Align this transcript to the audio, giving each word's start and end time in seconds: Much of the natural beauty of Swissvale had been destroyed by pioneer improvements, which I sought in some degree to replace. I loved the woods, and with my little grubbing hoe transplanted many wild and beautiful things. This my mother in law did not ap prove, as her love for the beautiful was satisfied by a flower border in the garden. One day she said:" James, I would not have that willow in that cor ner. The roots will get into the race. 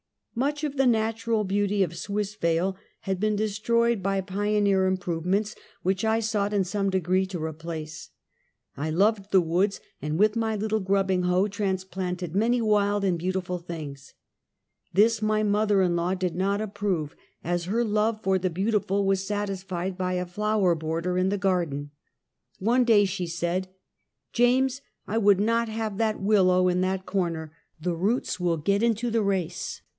Much 0.33 0.63
of 0.63 0.77
the 0.77 0.87
natural 0.87 1.43
beauty 1.43 1.83
of 1.83 1.91
Swissvale 1.95 2.75
had 3.01 3.19
been 3.19 3.35
destroyed 3.35 4.01
by 4.01 4.19
pioneer 4.21 4.87
improvements, 4.87 5.53
which 5.83 6.03
I 6.03 6.19
sought 6.19 6.53
in 6.53 6.63
some 6.63 6.89
degree 6.89 7.27
to 7.27 7.37
replace. 7.43 8.09
I 8.75 8.89
loved 8.89 9.29
the 9.31 9.41
woods, 9.41 9.79
and 10.01 10.17
with 10.17 10.35
my 10.35 10.55
little 10.55 10.79
grubbing 10.79 11.23
hoe 11.23 11.47
transplanted 11.47 12.33
many 12.33 12.59
wild 12.61 13.03
and 13.03 13.19
beautiful 13.19 13.59
things. 13.59 14.15
This 14.91 15.21
my 15.21 15.43
mother 15.43 15.83
in 15.83 15.95
law 15.95 16.15
did 16.15 16.33
not 16.33 16.61
ap 16.61 16.73
prove, 16.73 17.15
as 17.43 17.65
her 17.65 17.83
love 17.83 18.23
for 18.23 18.39
the 18.39 18.49
beautiful 18.49 19.05
was 19.05 19.27
satisfied 19.27 19.97
by 19.99 20.13
a 20.13 20.25
flower 20.25 20.73
border 20.73 21.17
in 21.19 21.29
the 21.29 21.37
garden. 21.37 21.91
One 22.57 22.85
day 22.85 23.05
she 23.05 23.27
said:" 23.27 23.67
James, 24.33 24.81
I 25.05 25.19
would 25.19 25.41
not 25.41 25.69
have 25.69 25.99
that 25.99 26.19
willow 26.21 26.67
in 26.69 26.81
that 26.81 27.05
cor 27.05 27.29
ner. 27.29 27.51
The 27.79 27.93
roots 27.93 28.39
will 28.39 28.57
get 28.57 28.81
into 28.81 29.11
the 29.11 29.21
race. 29.21 29.81